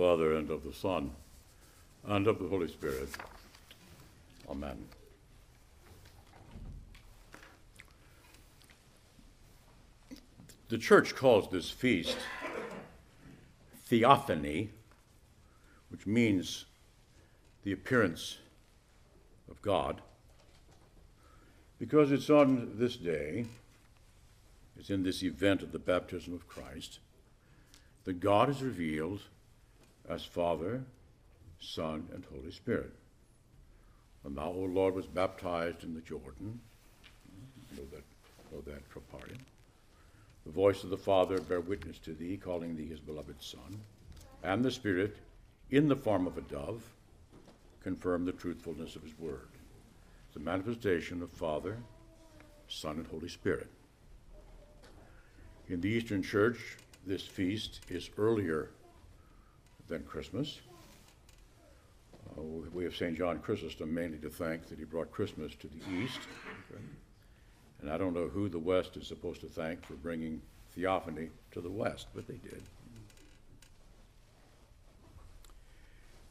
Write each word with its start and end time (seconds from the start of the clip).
Father, 0.00 0.34
and 0.34 0.50
of 0.50 0.64
the 0.64 0.72
Son, 0.72 1.10
and 2.06 2.26
of 2.26 2.38
the 2.38 2.48
Holy 2.48 2.68
Spirit. 2.68 3.10
Amen. 4.48 4.86
The 10.70 10.78
church 10.78 11.14
calls 11.14 11.50
this 11.50 11.70
feast 11.70 12.16
Theophany, 13.88 14.70
which 15.90 16.06
means 16.06 16.64
the 17.62 17.72
appearance 17.72 18.38
of 19.50 19.60
God, 19.60 20.00
because 21.78 22.10
it's 22.10 22.30
on 22.30 22.70
this 22.76 22.96
day, 22.96 23.44
it's 24.78 24.88
in 24.88 25.02
this 25.02 25.22
event 25.22 25.62
of 25.62 25.72
the 25.72 25.78
baptism 25.78 26.32
of 26.32 26.48
Christ, 26.48 27.00
that 28.04 28.18
God 28.18 28.48
is 28.48 28.62
revealed 28.62 29.20
as 30.10 30.24
Father, 30.24 30.82
Son, 31.60 32.08
and 32.12 32.24
Holy 32.32 32.50
Spirit. 32.50 32.92
And 34.24 34.36
thou, 34.36 34.48
O 34.48 34.60
Lord, 34.60 34.94
was 34.94 35.06
baptized 35.06 35.84
in 35.84 35.94
the 35.94 36.00
Jordan. 36.00 36.60
Know 37.76 37.84
that, 37.92 38.04
know 38.52 38.60
that 38.62 39.10
party. 39.10 39.36
The 40.44 40.52
voice 40.52 40.82
of 40.82 40.90
the 40.90 40.96
Father 40.96 41.40
bear 41.40 41.60
witness 41.60 41.98
to 42.00 42.12
thee, 42.12 42.36
calling 42.36 42.76
thee 42.76 42.88
his 42.88 43.00
beloved 43.00 43.40
Son. 43.40 43.80
And 44.42 44.64
the 44.64 44.70
Spirit, 44.70 45.16
in 45.70 45.86
the 45.86 45.96
form 45.96 46.26
of 46.26 46.36
a 46.36 46.42
dove, 46.42 46.82
confirm 47.82 48.24
the 48.24 48.32
truthfulness 48.32 48.96
of 48.96 49.02
his 49.02 49.18
word. 49.18 49.48
A 50.36 50.38
manifestation 50.38 51.22
of 51.22 51.30
Father, 51.30 51.76
Son, 52.68 52.96
and 52.96 53.06
Holy 53.06 53.28
Spirit. 53.28 53.68
In 55.68 55.80
the 55.80 55.88
Eastern 55.88 56.22
Church, 56.22 56.76
this 57.06 57.22
feast 57.22 57.80
is 57.88 58.10
earlier 58.16 58.70
than 59.90 60.04
Christmas. 60.04 60.60
Uh, 62.38 62.42
we 62.72 62.84
have 62.84 62.94
St. 62.94 63.18
John 63.18 63.40
Chrysostom 63.40 63.92
mainly 63.92 64.18
to 64.18 64.30
thank 64.30 64.68
that 64.68 64.78
he 64.78 64.84
brought 64.84 65.10
Christmas 65.10 65.52
to 65.56 65.66
the 65.66 65.92
East. 65.92 66.20
And 67.82 67.90
I 67.90 67.98
don't 67.98 68.14
know 68.14 68.28
who 68.28 68.48
the 68.48 68.58
West 68.58 68.96
is 68.96 69.06
supposed 69.06 69.40
to 69.40 69.48
thank 69.48 69.84
for 69.84 69.94
bringing 69.94 70.40
theophany 70.74 71.28
to 71.50 71.60
the 71.60 71.70
West, 71.70 72.06
but 72.14 72.28
they 72.28 72.36
did. 72.36 72.62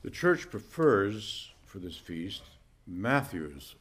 The 0.04 0.10
church 0.10 0.50
prefers 0.50 1.52
for 1.66 1.80
this 1.80 1.98
feast 1.98 2.44
Matthew's 2.88 3.76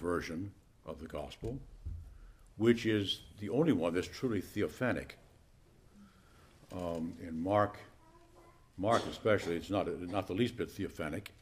version 0.00 0.50
of 0.84 0.98
the 0.98 1.06
gospel, 1.06 1.56
which 2.56 2.84
is 2.84 3.20
the 3.38 3.48
only 3.50 3.72
one 3.72 3.94
that's 3.94 4.08
truly 4.08 4.42
theophanic. 4.42 5.16
Um, 6.72 7.14
in 7.22 7.40
Mark, 7.40 7.78
Mark 8.78 9.02
especially, 9.10 9.56
it's 9.56 9.70
not, 9.70 9.88
not 10.08 10.28
the 10.28 10.34
least 10.34 10.56
bit 10.56 10.70
theophanic. 10.70 11.32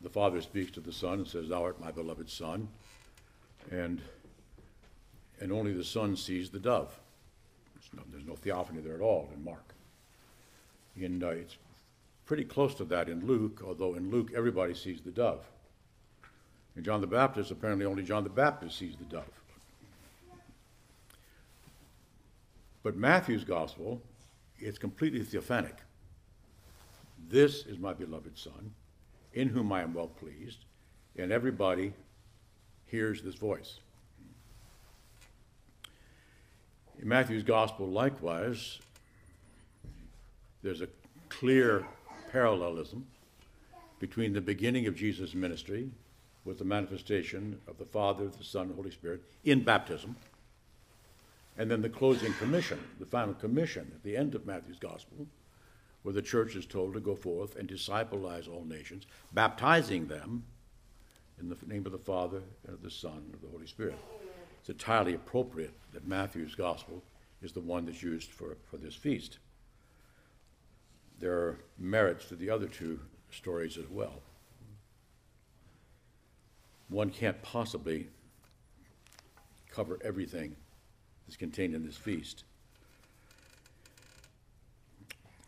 The 0.00 0.08
Father 0.08 0.40
speaks 0.40 0.70
to 0.72 0.80
the 0.80 0.92
Son 0.92 1.18
and 1.18 1.28
says, 1.28 1.50
Thou 1.50 1.62
art 1.62 1.80
my 1.80 1.90
beloved 1.90 2.30
Son. 2.30 2.68
And, 3.70 4.00
and 5.38 5.52
only 5.52 5.74
the 5.74 5.84
Son 5.84 6.16
sees 6.16 6.48
the 6.48 6.58
dove. 6.58 6.98
There's 7.74 7.90
no, 7.94 8.02
there's 8.10 8.26
no 8.26 8.34
theophany 8.34 8.80
there 8.80 8.94
at 8.94 9.02
all 9.02 9.28
in 9.34 9.44
Mark. 9.44 9.74
In, 10.96 11.22
uh, 11.22 11.28
it's 11.28 11.56
pretty 12.24 12.44
close 12.44 12.74
to 12.76 12.84
that 12.86 13.10
in 13.10 13.26
Luke, 13.26 13.62
although 13.64 13.94
in 13.94 14.10
Luke 14.10 14.30
everybody 14.34 14.72
sees 14.72 15.02
the 15.02 15.10
dove. 15.10 15.44
In 16.74 16.84
John 16.84 17.02
the 17.02 17.06
Baptist, 17.06 17.50
apparently 17.50 17.84
only 17.84 18.02
John 18.02 18.24
the 18.24 18.30
Baptist 18.30 18.78
sees 18.78 18.96
the 18.96 19.04
dove. 19.04 19.24
But 22.82 22.96
Matthew's 22.96 23.44
gospel, 23.44 24.00
it's 24.60 24.78
completely 24.78 25.20
theophanic. 25.20 25.76
This 27.28 27.66
is 27.66 27.78
my 27.78 27.92
beloved 27.92 28.36
Son, 28.38 28.72
in 29.34 29.48
whom 29.48 29.72
I 29.72 29.82
am 29.82 29.94
well 29.94 30.08
pleased, 30.08 30.64
and 31.16 31.32
everybody 31.32 31.92
hears 32.86 33.22
this 33.22 33.34
voice. 33.34 33.80
In 37.00 37.08
Matthew's 37.08 37.42
gospel, 37.42 37.88
likewise, 37.88 38.78
there's 40.62 40.82
a 40.82 40.88
clear 41.28 41.86
parallelism 42.30 43.06
between 43.98 44.32
the 44.32 44.40
beginning 44.40 44.86
of 44.86 44.94
Jesus' 44.94 45.34
ministry 45.34 45.90
with 46.44 46.58
the 46.58 46.64
manifestation 46.64 47.60
of 47.68 47.78
the 47.78 47.84
Father, 47.84 48.28
the 48.28 48.44
Son, 48.44 48.62
and 48.62 48.70
the 48.72 48.74
Holy 48.74 48.90
Spirit 48.90 49.22
in 49.44 49.62
baptism 49.62 50.16
and 51.60 51.70
then 51.70 51.82
the 51.82 51.90
closing 51.90 52.32
commission, 52.32 52.82
the 52.98 53.04
final 53.04 53.34
commission 53.34 53.92
at 53.94 54.02
the 54.02 54.16
end 54.16 54.34
of 54.34 54.46
Matthew's 54.46 54.78
gospel, 54.78 55.26
where 56.02 56.14
the 56.14 56.22
church 56.22 56.56
is 56.56 56.64
told 56.64 56.94
to 56.94 57.00
go 57.00 57.14
forth 57.14 57.54
and 57.56 57.68
discipleize 57.68 58.48
all 58.48 58.64
nations, 58.64 59.06
baptizing 59.34 60.06
them 60.06 60.42
in 61.38 61.50
the 61.50 61.56
name 61.66 61.84
of 61.84 61.92
the 61.92 61.98
Father 61.98 62.40
and 62.64 62.72
of 62.72 62.82
the 62.82 62.90
Son 62.90 63.24
and 63.26 63.34
of 63.34 63.42
the 63.42 63.48
Holy 63.48 63.66
Spirit. 63.66 63.98
It's 64.58 64.70
entirely 64.70 65.12
appropriate 65.12 65.74
that 65.92 66.08
Matthew's 66.08 66.54
gospel 66.54 67.02
is 67.42 67.52
the 67.52 67.60
one 67.60 67.84
that's 67.84 68.02
used 68.02 68.30
for, 68.30 68.56
for 68.64 68.78
this 68.78 68.94
feast. 68.94 69.38
There 71.18 71.34
are 71.34 71.58
merits 71.78 72.24
to 72.28 72.36
the 72.36 72.48
other 72.48 72.68
two 72.68 72.98
stories 73.32 73.76
as 73.76 73.90
well. 73.90 74.22
One 76.88 77.10
can't 77.10 77.40
possibly 77.42 78.08
cover 79.70 79.98
everything 80.02 80.56
is 81.30 81.36
contained 81.36 81.76
in 81.76 81.86
this 81.86 81.96
feast. 81.96 82.42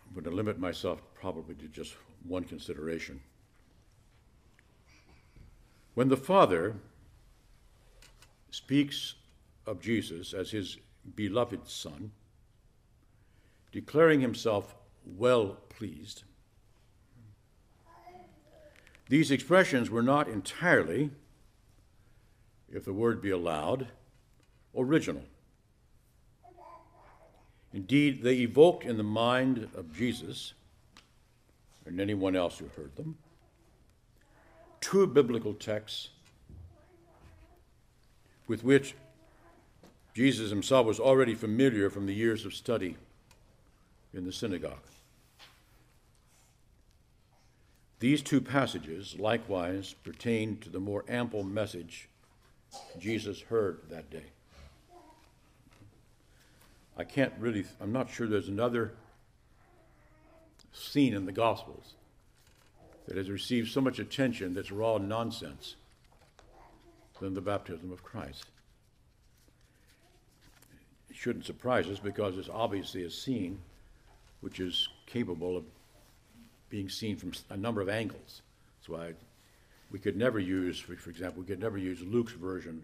I'm 0.06 0.15
going 0.15 0.25
to 0.25 0.31
limit 0.31 0.56
myself 0.56 1.03
probably 1.12 1.56
to 1.56 1.66
just 1.66 1.97
one 2.22 2.44
consideration. 2.44 3.20
When 5.94 6.09
the 6.09 6.16
Father 6.16 6.76
speaks 8.50 9.15
of 9.66 9.81
Jesus 9.81 10.32
as 10.32 10.53
his 10.53 10.78
beloved 11.16 11.66
Son, 11.66 12.12
declaring 13.72 14.21
himself 14.21 14.76
well 15.04 15.56
pleased, 15.69 16.22
these 19.09 19.32
expressions 19.32 19.91
were 19.91 20.03
not 20.03 20.28
entirely, 20.28 21.10
if 22.72 22.84
the 22.84 22.92
word 22.92 23.21
be 23.21 23.31
allowed, 23.31 23.88
original. 24.76 25.25
Indeed, 27.72 28.22
they 28.22 28.37
evoked 28.37 28.84
in 28.84 28.97
the 28.97 29.03
mind 29.03 29.69
of 29.75 29.94
Jesus 29.97 30.55
and 31.87 32.00
anyone 32.00 32.37
else 32.37 32.59
who 32.59 32.66
heard 32.77 32.94
them 32.97 33.16
two 34.83 35.06
biblical 35.06 35.55
texts 35.55 36.10
with 38.47 38.62
which 38.62 38.94
Jesus 40.12 40.50
himself 40.50 40.87
was 40.87 41.00
already 41.00 41.34
familiar 41.34 41.88
from 41.88 42.05
the 42.05 42.12
years 42.12 42.44
of 42.44 42.53
study 42.53 42.97
in 44.12 44.25
the 44.27 44.33
synagogue. 44.33 44.83
These 48.00 48.21
two 48.21 48.41
passages 48.41 49.16
likewise 49.19 49.94
pertain 50.03 50.59
to 50.59 50.69
the 50.69 50.81
more 50.81 51.04
ample 51.09 51.44
message 51.44 52.09
Jesus 52.99 53.41
heard 53.43 53.78
that 53.89 54.10
day. 54.10 54.25
I 56.97 57.04
can't 57.04 57.32
really, 57.38 57.64
I'm 57.80 57.92
not 57.92 58.10
sure 58.10 58.26
there's 58.26 58.48
another 58.48 58.92
scene 60.72 61.15
in 61.15 61.27
the 61.27 61.33
Gospels 61.33 61.94
that 63.06 63.16
has 63.16 63.30
received 63.30 63.71
so 63.71 63.80
much 63.80 63.98
attention 63.98 64.54
that's 64.54 64.71
raw 64.71 64.98
nonsense 64.98 65.77
than 67.21 67.34
the 67.34 67.41
baptism 67.41 67.92
of 67.92 68.03
Christ. 68.03 68.47
It 71.09 71.16
shouldn't 71.16 71.44
surprise 71.44 71.89
us 71.89 71.98
because 71.98 72.39
it's 72.39 72.48
obviously 72.48 73.04
a 73.04 73.10
scene 73.10 73.59
which 74.41 74.60
is 74.60 74.89
capable 75.06 75.56
of 75.56 75.65
being 76.68 76.89
seen 76.89 77.16
from 77.16 77.33
a 77.50 77.56
number 77.56 77.80
of 77.80 77.89
angles. 77.89 78.42
That's 78.78 78.89
why 78.89 79.12
we 79.91 79.98
could 79.98 80.16
never 80.16 80.39
use, 80.39 80.78
for, 80.78 80.92
example, 81.10 81.42
we 81.42 81.47
could 81.47 81.60
never 81.60 81.78
use 81.78 82.00
Luke's 82.03 82.33
version 82.33 82.83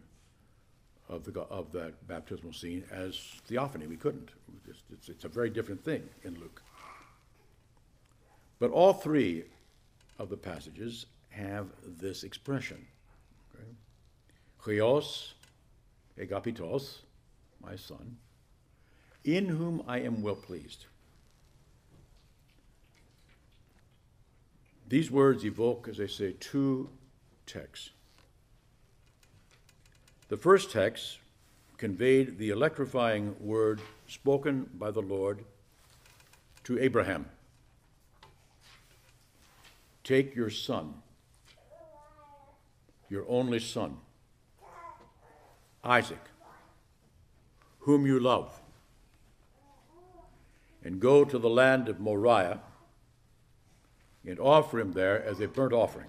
of, 1.09 1.25
the, 1.25 1.41
of 1.43 1.73
that 1.73 2.07
baptismal 2.07 2.53
scene 2.53 2.85
as 2.91 3.19
theophany. 3.47 3.87
We 3.87 3.97
couldn't. 3.97 4.31
It's, 4.69 4.83
it's, 4.93 5.09
it's 5.09 5.25
a 5.25 5.29
very 5.29 5.51
different 5.51 5.85
thing 5.85 6.03
in 6.25 6.35
Luke. 6.39 6.63
But 8.59 8.71
all 8.71 8.93
three 8.93 9.45
of 10.19 10.29
the 10.29 10.37
passages 10.37 11.07
have 11.31 11.69
this 11.99 12.25
expression. 12.25 12.85
Okay? 13.55 13.69
Huios, 14.63 15.33
agapitos, 16.19 16.99
my 17.63 17.77
son, 17.77 18.17
in 19.25 19.47
whom 19.47 19.83
I 19.87 20.01
am 20.01 20.23
well 20.23 20.35
pleased. 20.35 20.87
These 24.89 25.11
words 25.11 25.45
evoke, 25.45 25.87
as 25.89 26.01
I 26.01 26.07
say, 26.07 26.35
two 26.41 26.89
texts. 27.47 27.91
The 30.29 30.37
first 30.37 30.71
text 30.71 31.19
conveyed 31.79 32.37
the 32.37 32.51
electrifying 32.51 33.35
word 33.41 33.81
spoken 34.07 34.69
by 34.75 34.91
the 34.91 35.01
Lord 35.01 35.43
to 36.65 36.79
Abraham. 36.79 37.25
Take 40.05 40.37
your 40.37 40.51
son, 40.51 40.95
your 43.09 43.25
only 43.27 43.59
son, 43.59 43.97
Isaac, 45.83 46.21
whom 47.81 48.05
you 48.05 48.21
love, 48.21 48.61
and 50.85 51.01
go 51.01 51.25
to 51.25 51.39
the 51.39 51.49
land 51.49 51.89
of 51.89 52.01
Moriah 52.01 52.61
and 54.27 54.39
offer 54.39 54.79
him 54.79 54.93
there 54.93 55.23
as 55.23 55.41
a 55.41 55.49
burnt 55.49 55.73
offering 55.73 56.09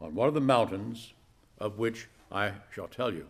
on 0.00 0.14
one 0.14 0.28
of 0.28 0.34
the 0.34 0.40
mountains 0.40 1.12
of 1.58 1.78
which 1.78 2.08
I 2.34 2.52
shall 2.72 2.88
tell 2.88 3.14
you. 3.14 3.26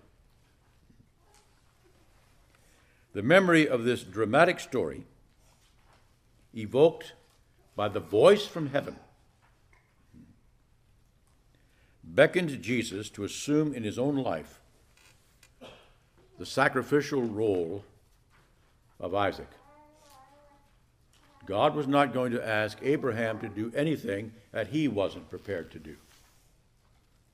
The 3.12 3.22
memory 3.22 3.68
of 3.68 3.84
this 3.84 4.02
dramatic 4.02 4.58
story, 4.58 5.04
evoked 6.56 7.12
by 7.76 7.88
the 7.88 8.00
voice 8.00 8.46
from 8.46 8.68
heaven, 8.70 8.96
beckoned 12.02 12.62
Jesus 12.62 13.10
to 13.10 13.24
assume 13.24 13.74
in 13.74 13.84
his 13.84 13.98
own 13.98 14.16
life 14.16 14.60
the 16.38 16.46
sacrificial 16.46 17.22
role 17.22 17.84
of 18.98 19.14
Isaac. 19.14 19.50
God 21.46 21.74
was 21.74 21.86
not 21.86 22.14
going 22.14 22.32
to 22.32 22.46
ask 22.46 22.78
Abraham 22.82 23.38
to 23.40 23.48
do 23.48 23.70
anything 23.76 24.32
that 24.50 24.68
he 24.68 24.88
wasn't 24.88 25.28
prepared 25.28 25.70
to 25.72 25.78
do. 25.78 25.96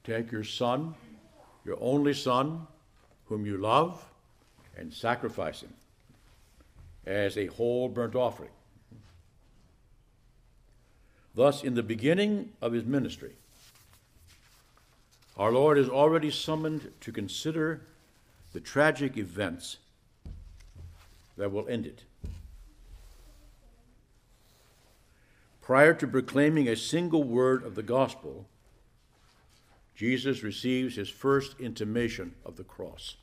Take 0.03 0.33
your 0.33 0.45
son, 0.45 0.95
your 1.65 1.77
only 1.81 2.15
son, 2.15 2.67
whom 3.27 3.47
you 3.47 3.57
love, 3.57 4.05
and 4.77 4.93
sacrifice 4.93 5.63
him 5.63 5.75
as 7.07 7.37
a 7.37 7.47
whole 7.47 7.89
burnt 7.89 8.15
offering. 8.15 8.51
Thus, 11.35 11.63
in 11.63 11.75
the 11.75 11.83
beginning 11.83 12.53
of 12.61 12.73
his 12.73 12.85
ministry, 12.85 13.33
our 15.37 15.53
Lord 15.53 15.79
is 15.79 15.89
already 15.89 16.31
summoned 16.31 16.93
to 17.01 17.13
consider 17.13 17.83
the 18.53 18.61
tragic 18.61 19.17
events 19.17 19.79
that 21.37 21.53
will 21.53 21.69
end 21.69 21.87
it. 21.87 22.03
Prior 25.63 25.95
to 25.95 26.07
proclaiming 26.07 26.69
a 26.69 26.77
single 26.77 27.23
word 27.23 27.63
of 27.65 27.77
the 27.77 27.83
gospel, 27.83 28.49
Jesus 30.01 30.43
receives 30.43 30.97
his 30.97 31.11
first 31.11 31.61
intimation 31.61 32.35
of 32.47 32.57
the 32.57 32.65
cross. 32.65 33.17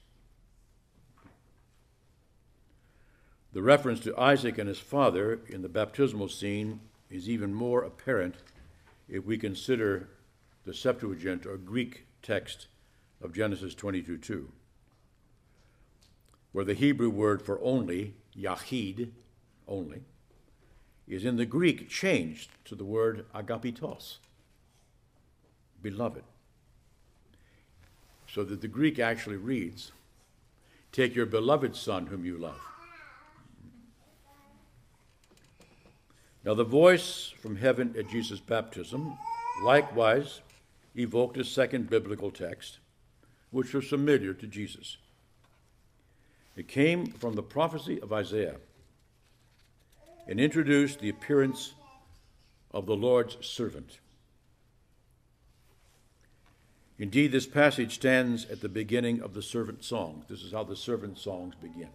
The 3.51 3.63
reference 3.63 3.99
to 4.01 4.15
Isaac 4.15 4.59
and 4.59 4.69
his 4.69 4.77
father 4.77 5.39
in 5.49 5.63
the 5.63 5.69
baptismal 5.69 6.27
scene 6.27 6.81
is 7.09 7.27
even 7.27 7.51
more 7.51 7.81
apparent 7.81 8.35
if 9.09 9.25
we 9.25 9.39
consider 9.39 10.07
the 10.65 10.73
Septuagint 10.75 11.47
or 11.47 11.57
Greek 11.57 12.05
text 12.21 12.67
of 13.23 13.33
Genesis 13.33 13.73
22 13.73 14.19
2, 14.19 14.51
where 16.51 16.65
the 16.65 16.75
Hebrew 16.75 17.09
word 17.09 17.41
for 17.41 17.59
only, 17.63 18.13
yachid, 18.37 19.13
only, 19.67 20.03
is 21.07 21.25
in 21.25 21.37
the 21.37 21.45
Greek 21.47 21.89
changed 21.89 22.51
to 22.65 22.75
the 22.75 22.85
word 22.85 23.25
agapitos, 23.33 24.17
beloved. 25.81 26.21
So 28.33 28.43
that 28.43 28.61
the 28.61 28.67
Greek 28.67 28.99
actually 28.99 29.37
reads, 29.37 29.91
Take 30.91 31.15
your 31.15 31.25
beloved 31.25 31.75
son 31.75 32.07
whom 32.07 32.25
you 32.25 32.37
love. 32.37 32.59
Now, 36.43 36.53
the 36.53 36.63
voice 36.63 37.33
from 37.41 37.57
heaven 37.57 37.93
at 37.97 38.09
Jesus' 38.09 38.39
baptism 38.39 39.17
likewise 39.63 40.41
evoked 40.95 41.37
a 41.37 41.43
second 41.43 41.89
biblical 41.89 42.31
text, 42.31 42.79
which 43.51 43.73
was 43.73 43.87
familiar 43.87 44.33
to 44.33 44.47
Jesus. 44.47 44.97
It 46.55 46.67
came 46.67 47.07
from 47.07 47.33
the 47.33 47.43
prophecy 47.43 48.01
of 48.01 48.13
Isaiah 48.13 48.55
and 50.27 50.39
introduced 50.39 50.99
the 50.99 51.09
appearance 51.09 51.73
of 52.71 52.85
the 52.85 52.95
Lord's 52.95 53.37
servant. 53.45 53.99
Indeed, 56.99 57.31
this 57.31 57.45
passage 57.45 57.93
stands 57.93 58.45
at 58.45 58.61
the 58.61 58.69
beginning 58.69 59.21
of 59.21 59.33
the 59.33 59.43
servant 59.43 59.83
song. 59.83 60.25
This 60.27 60.41
is 60.41 60.51
how 60.51 60.63
the 60.63 60.75
servant 60.75 61.19
songs 61.19 61.53
begin. 61.61 61.89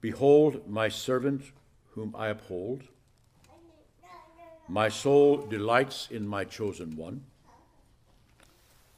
Behold, 0.00 0.68
my 0.68 0.88
servant 0.88 1.44
whom 1.92 2.14
I 2.16 2.28
uphold. 2.28 2.82
My 4.68 4.90
soul 4.90 5.38
delights 5.38 6.08
in 6.10 6.28
my 6.28 6.44
chosen 6.44 6.94
one. 6.94 7.24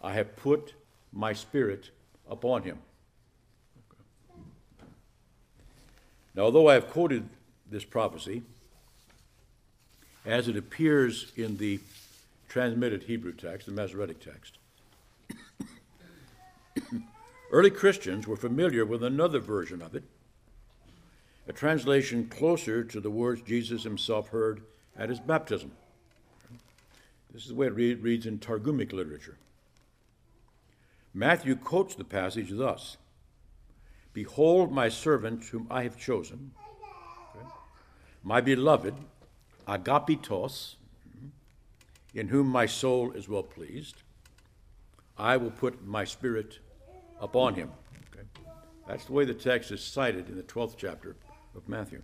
I 0.02 0.14
have 0.14 0.34
put 0.34 0.74
my 1.12 1.32
spirit 1.32 1.90
upon 2.28 2.64
him. 2.64 2.78
Now, 6.34 6.42
although 6.42 6.68
I 6.68 6.74
have 6.74 6.88
quoted 6.88 7.28
this 7.70 7.84
prophecy, 7.84 8.42
as 10.24 10.48
it 10.48 10.56
appears 10.56 11.32
in 11.36 11.56
the 11.56 11.80
transmitted 12.50 13.04
Hebrew 13.04 13.32
text, 13.32 13.66
the 13.66 13.72
Masoretic 13.72 14.18
text, 14.20 14.58
early 17.52 17.70
Christians 17.70 18.26
were 18.26 18.36
familiar 18.36 18.84
with 18.84 19.04
another 19.04 19.38
version 19.38 19.80
of 19.80 19.94
it, 19.94 20.02
a 21.46 21.52
translation 21.52 22.26
closer 22.26 22.82
to 22.82 23.00
the 23.00 23.08
words 23.10 23.40
Jesus 23.42 23.84
himself 23.84 24.30
heard 24.30 24.62
at 24.98 25.08
his 25.08 25.20
baptism. 25.20 25.70
This 27.32 27.42
is 27.42 27.50
the 27.50 27.54
way 27.54 27.68
it 27.68 27.74
read, 27.74 28.02
reads 28.02 28.26
in 28.26 28.40
Targumic 28.40 28.92
literature. 28.92 29.38
Matthew 31.14 31.54
quotes 31.54 31.94
the 31.94 32.04
passage 32.04 32.50
thus 32.50 32.96
Behold, 34.12 34.72
my 34.72 34.88
servant 34.88 35.44
whom 35.44 35.68
I 35.70 35.84
have 35.84 35.96
chosen, 35.96 36.50
my 38.24 38.40
beloved, 38.40 38.94
agapitos, 39.68 40.74
in 42.14 42.28
whom 42.28 42.46
my 42.46 42.66
soul 42.66 43.12
is 43.12 43.28
well 43.28 43.42
pleased. 43.42 44.02
I 45.16 45.36
will 45.36 45.50
put 45.50 45.86
my 45.86 46.04
spirit 46.04 46.58
upon 47.20 47.54
him. 47.54 47.70
Okay? 48.12 48.26
That's 48.88 49.04
the 49.04 49.12
way 49.12 49.24
the 49.24 49.34
text 49.34 49.70
is 49.70 49.82
cited 49.82 50.28
in 50.28 50.36
the 50.36 50.42
12th 50.42 50.74
chapter 50.76 51.16
of 51.54 51.68
Matthew. 51.68 52.02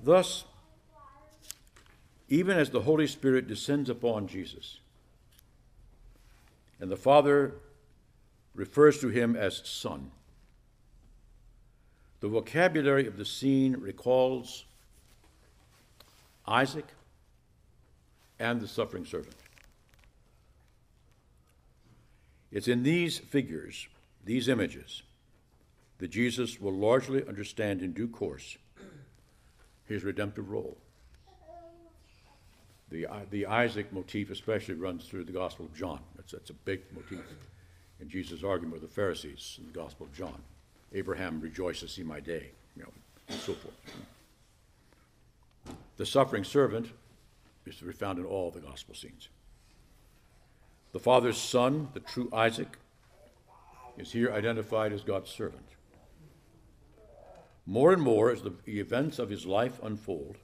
Thus, 0.00 0.44
even 2.28 2.58
as 2.58 2.70
the 2.70 2.82
Holy 2.82 3.06
Spirit 3.06 3.46
descends 3.46 3.90
upon 3.90 4.26
Jesus, 4.26 4.80
and 6.80 6.90
the 6.90 6.96
Father 6.96 7.54
refers 8.54 9.00
to 9.00 9.08
him 9.08 9.36
as 9.36 9.62
Son, 9.64 10.10
the 12.20 12.28
vocabulary 12.28 13.06
of 13.06 13.16
the 13.16 13.24
scene 13.24 13.76
recalls 13.78 14.64
Isaac 16.46 16.86
and 18.38 18.60
the 18.60 18.68
suffering 18.68 19.04
servant. 19.04 19.36
It's 22.52 22.68
in 22.68 22.82
these 22.82 23.18
figures, 23.18 23.88
these 24.24 24.48
images, 24.48 25.02
that 25.98 26.08
Jesus 26.08 26.60
will 26.60 26.72
largely 26.72 27.26
understand 27.26 27.82
in 27.82 27.92
due 27.92 28.08
course 28.08 28.56
his 29.86 30.04
redemptive 30.04 30.50
role. 30.50 30.76
The, 32.90 33.06
the 33.30 33.46
Isaac 33.46 33.92
motif 33.92 34.30
especially 34.30 34.74
runs 34.74 35.06
through 35.06 35.24
the 35.24 35.32
Gospel 35.32 35.66
of 35.66 35.74
John. 35.74 36.00
That's, 36.16 36.32
that's 36.32 36.50
a 36.50 36.54
big 36.54 36.82
motif 36.94 37.24
in 38.00 38.08
Jesus' 38.08 38.44
argument 38.44 38.80
with 38.80 38.82
the 38.82 38.94
Pharisees 38.94 39.58
in 39.58 39.66
the 39.66 39.72
Gospel 39.72 40.06
of 40.06 40.14
John. 40.14 40.40
Abraham 40.92 41.40
rejoiced 41.40 41.80
to 41.80 41.88
see 41.88 42.02
my 42.04 42.20
day, 42.20 42.50
you 42.76 42.82
know, 42.82 42.92
and 43.28 43.40
so 43.40 43.54
forth. 43.54 43.74
The 45.96 46.06
suffering 46.06 46.44
servant 46.44 46.90
is 47.66 47.76
to 47.76 47.84
be 47.84 47.92
found 47.92 48.18
in 48.18 48.24
all 48.24 48.50
the 48.50 48.60
gospel 48.60 48.94
scenes. 48.94 49.28
The 50.92 51.00
Father's 51.00 51.38
Son, 51.38 51.88
the 51.92 52.00
true 52.00 52.28
Isaac, 52.32 52.78
is 53.96 54.12
here 54.12 54.32
identified 54.32 54.92
as 54.92 55.02
God's 55.02 55.30
servant. 55.30 55.66
More 57.66 57.92
and 57.92 58.02
more, 58.02 58.30
as 58.30 58.42
the 58.42 58.52
events 58.66 59.18
of 59.18 59.30
his 59.30 59.46
life 59.46 59.80
unfold, 59.82 60.36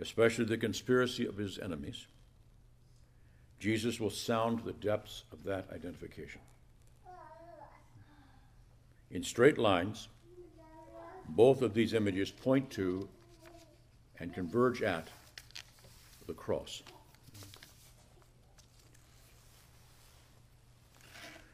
especially 0.00 0.44
the 0.44 0.58
conspiracy 0.58 1.26
of 1.26 1.36
his 1.36 1.58
enemies, 1.58 2.06
Jesus 3.58 4.00
will 4.00 4.10
sound 4.10 4.60
the 4.60 4.72
depths 4.72 5.24
of 5.32 5.44
that 5.44 5.68
identification. 5.72 6.40
In 9.10 9.22
straight 9.22 9.56
lines, 9.56 10.08
both 11.28 11.62
of 11.62 11.72
these 11.72 11.94
images 11.94 12.30
point 12.30 12.70
to 12.72 13.08
and 14.18 14.34
converge 14.34 14.82
at 14.82 15.08
the 16.26 16.34
cross. 16.34 16.82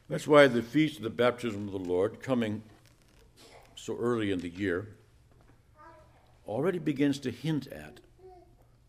That's 0.09 0.27
why 0.27 0.47
the 0.47 0.61
feast 0.61 0.97
of 0.97 1.03
the 1.03 1.09
baptism 1.09 1.67
of 1.67 1.71
the 1.71 1.89
Lord, 1.89 2.21
coming 2.21 2.61
so 3.75 3.97
early 3.97 4.31
in 4.31 4.39
the 4.39 4.49
year 4.49 4.87
already 6.47 6.79
begins 6.79 7.19
to 7.19 7.31
hint 7.31 7.67
at 7.67 7.99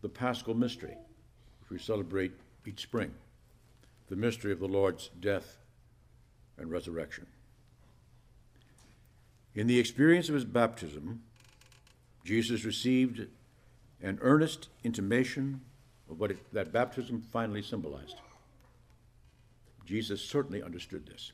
the 0.03 0.09
paschal 0.09 0.55
mystery, 0.55 0.97
which 1.61 1.71
we 1.71 1.79
celebrate 1.79 2.33
each 2.67 2.83
spring 2.83 3.13
the 4.09 4.17
mystery 4.17 4.53
of 4.53 4.61
the 4.61 4.69
Lord's 4.69 5.09
death 5.21 5.57
and 6.59 6.71
resurrection. 6.71 7.27
In 9.55 9.67
the 9.67 9.79
experience 9.79 10.29
of 10.29 10.35
his 10.35 10.45
baptism, 10.45 11.23
Jesus 12.25 12.65
received 12.65 13.27
an 14.03 14.19
earnest 14.21 14.69
intimation 14.83 15.63
of 16.15 16.21
what 16.21 16.31
it, 16.31 16.39
that 16.53 16.73
baptism 16.73 17.21
finally 17.33 17.61
symbolized. 17.61 18.21
Jesus 19.85 20.23
certainly 20.23 20.63
understood 20.63 21.05
this. 21.07 21.33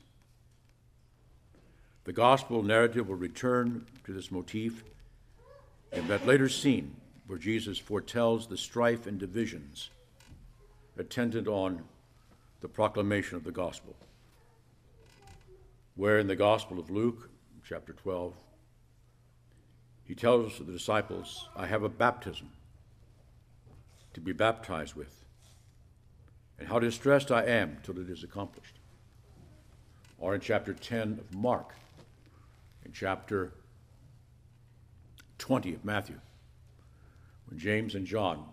The 2.03 2.13
gospel 2.13 2.63
narrative 2.63 3.07
will 3.07 3.15
return 3.15 3.85
to 4.05 4.11
this 4.11 4.31
motif 4.31 4.83
in 5.91 6.07
that 6.07 6.25
later 6.25 6.49
scene 6.49 6.95
where 7.27 7.37
Jesus 7.37 7.77
foretells 7.77 8.47
the 8.47 8.57
strife 8.57 9.05
and 9.05 9.19
divisions 9.19 9.91
attendant 10.97 11.47
on 11.47 11.83
the 12.61 12.67
proclamation 12.67 13.37
of 13.37 13.43
the 13.43 13.51
gospel. 13.51 13.95
Where 15.95 16.17
in 16.17 16.25
the 16.25 16.35
Gospel 16.35 16.79
of 16.79 16.89
Luke, 16.89 17.29
chapter 17.67 17.93
12, 17.93 18.33
he 20.05 20.15
tells 20.15 20.57
the 20.57 20.63
disciples, 20.63 21.47
I 21.55 21.67
have 21.67 21.83
a 21.83 21.89
baptism 21.89 22.49
to 24.13 24.21
be 24.21 24.33
baptized 24.33 24.95
with, 24.95 25.25
and 26.59 26.67
how 26.67 26.79
distressed 26.79 27.31
I 27.31 27.45
am 27.45 27.77
till 27.83 27.99
it 27.99 28.09
is 28.09 28.23
accomplished. 28.23 28.79
Or 30.19 30.35
in 30.35 30.41
chapter 30.41 30.73
10 30.73 31.19
of 31.19 31.35
Mark, 31.35 31.73
in 32.85 32.91
chapter 32.91 33.53
20 35.39 35.73
of 35.73 35.83
Matthew, 35.83 36.19
when 37.47 37.57
James 37.57 37.95
and 37.95 38.05
John 38.05 38.45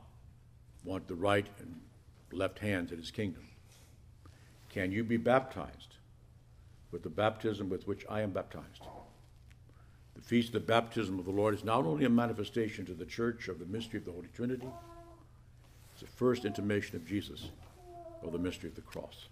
want 0.84 1.06
the 1.06 1.14
right 1.14 1.46
and 1.60 1.80
left 2.32 2.58
hands 2.58 2.92
in 2.92 2.98
his 2.98 3.10
kingdom. 3.10 3.42
Can 4.70 4.92
you 4.92 5.04
be 5.04 5.16
baptized 5.16 5.96
with 6.90 7.02
the 7.02 7.10
baptism 7.10 7.68
with 7.68 7.86
which 7.86 8.04
I 8.08 8.22
am 8.22 8.30
baptized? 8.30 8.82
The 10.14 10.22
feast 10.22 10.48
of 10.48 10.54
the 10.54 10.60
baptism 10.60 11.18
of 11.18 11.24
the 11.24 11.30
Lord 11.30 11.54
is 11.54 11.64
not 11.64 11.84
only 11.84 12.04
a 12.04 12.10
manifestation 12.10 12.84
to 12.86 12.94
the 12.94 13.06
church 13.06 13.48
of 13.48 13.58
the 13.58 13.66
mystery 13.66 13.98
of 13.98 14.04
the 14.04 14.12
Holy 14.12 14.28
Trinity, 14.34 14.68
it's 16.00 16.08
the 16.08 16.16
first 16.16 16.44
intimation 16.44 16.94
of 16.94 17.04
Jesus 17.04 17.48
of 18.22 18.30
the 18.30 18.38
mystery 18.38 18.68
of 18.68 18.76
the 18.76 18.82
cross. 18.82 19.26